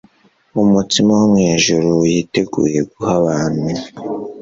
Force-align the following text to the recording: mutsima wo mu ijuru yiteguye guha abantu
mutsima 0.73 1.11
wo 1.19 1.25
mu 1.31 1.39
ijuru 1.53 1.91
yiteguye 2.11 2.79
guha 2.91 3.11
abantu 3.19 3.67